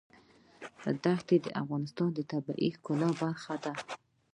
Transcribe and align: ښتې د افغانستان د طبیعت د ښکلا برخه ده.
ښتې 1.19 1.35
د 1.45 1.47
افغانستان 1.61 2.09
د 2.13 2.19
طبیعت 2.31 2.73
د 2.75 2.77
ښکلا 2.77 3.09
برخه 3.21 3.55
ده. 3.63 3.73